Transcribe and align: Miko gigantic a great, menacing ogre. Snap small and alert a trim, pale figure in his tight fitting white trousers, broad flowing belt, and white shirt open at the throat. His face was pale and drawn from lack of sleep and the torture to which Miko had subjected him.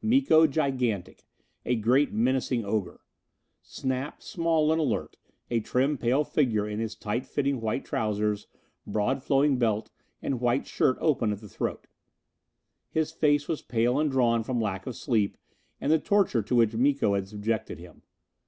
Miko 0.00 0.46
gigantic 0.46 1.26
a 1.66 1.74
great, 1.74 2.12
menacing 2.12 2.64
ogre. 2.64 3.00
Snap 3.60 4.22
small 4.22 4.70
and 4.70 4.80
alert 4.80 5.16
a 5.50 5.58
trim, 5.58 5.98
pale 5.98 6.22
figure 6.22 6.64
in 6.68 6.78
his 6.78 6.94
tight 6.94 7.26
fitting 7.26 7.60
white 7.60 7.84
trousers, 7.84 8.46
broad 8.86 9.20
flowing 9.20 9.58
belt, 9.58 9.90
and 10.22 10.40
white 10.40 10.64
shirt 10.64 10.96
open 11.00 11.32
at 11.32 11.40
the 11.40 11.48
throat. 11.48 11.88
His 12.88 13.10
face 13.10 13.48
was 13.48 13.62
pale 13.62 13.98
and 13.98 14.08
drawn 14.08 14.44
from 14.44 14.60
lack 14.60 14.86
of 14.86 14.94
sleep 14.94 15.36
and 15.80 15.90
the 15.90 15.98
torture 15.98 16.42
to 16.42 16.54
which 16.54 16.74
Miko 16.76 17.14
had 17.16 17.26
subjected 17.26 17.80
him. 17.80 18.02